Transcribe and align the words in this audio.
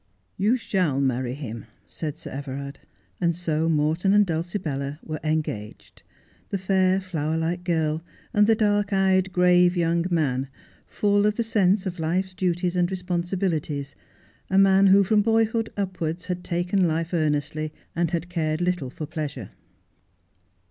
'You 0.37 0.57
shall 0.57 0.99
marry 0.99 1.35
him,' 1.35 1.65
said 1.87 2.17
Sir 2.17 2.31
Everard; 2.31 2.79
so 3.33 3.69
Morton 3.69 4.13
and 4.13 4.25
Dulcibella 4.25 4.97
were 5.03 5.19
engaged; 5.23 6.01
the 6.49 6.57
fair, 6.57 6.99
flower 6.99 7.37
like 7.37 7.63
girl, 7.63 8.03
and 8.33 8.47
the 8.47 8.55
dark 8.55 8.91
eyed, 8.93 9.31
grave 9.31 9.77
young 9.77 10.07
man, 10.09 10.47
full 10.87 11.27
of 11.27 11.35
the 11.35 11.43
sense 11.43 11.85
of 11.85 11.99
life's 11.99 12.33
duties 12.33 12.75
and 12.75 12.89
responsibilities; 12.89 13.93
a 14.49 14.57
man 14.57 14.87
who 14.87 15.03
from 15.03 15.21
boyhood 15.21 15.71
upwards 15.77 16.25
had 16.25 16.43
taken 16.43 16.87
life 16.87 17.13
earnestly, 17.13 17.71
and 17.95 18.09
had 18.09 18.27
cared 18.27 18.59
little 18.59 18.89
for 18.89 19.05
pleasure. 19.05 19.51